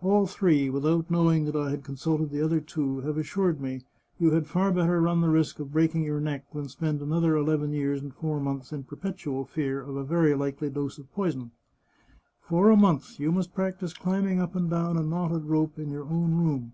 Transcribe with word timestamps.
All 0.00 0.26
three, 0.26 0.70
without 0.70 1.10
knowing 1.10 1.44
that 1.44 1.54
I 1.54 1.68
had 1.68 1.84
consulted 1.84 2.30
the 2.30 2.42
other 2.42 2.60
two, 2.62 3.02
have 3.02 3.18
assured 3.18 3.60
me 3.60 3.82
you 4.18 4.30
had 4.30 4.46
far 4.46 4.72
better 4.72 5.02
run 5.02 5.20
the 5.20 5.28
risk 5.28 5.60
of 5.60 5.70
breaking 5.72 6.02
your 6.02 6.18
neck 6.18 6.50
than 6.54 6.70
spend 6.70 7.02
another 7.02 7.36
eleven 7.36 7.74
years 7.74 8.00
and 8.00 8.14
four 8.14 8.40
months 8.40 8.72
in 8.72 8.84
perpetual 8.84 9.44
fear 9.44 9.82
of 9.82 9.96
a 9.96 10.02
very 10.02 10.34
likely 10.34 10.70
dose 10.70 10.96
of 10.96 11.12
poison." 11.12 11.50
For 12.48 12.70
a 12.70 12.74
month 12.76 13.20
you 13.20 13.30
must 13.30 13.52
practise 13.52 13.92
climbing 13.92 14.40
up 14.40 14.56
and 14.56 14.70
down 14.70 14.96
a 14.96 15.02
knotted 15.02 15.44
rope 15.44 15.78
in 15.78 15.90
your 15.90 16.04
own 16.04 16.32
room. 16.38 16.72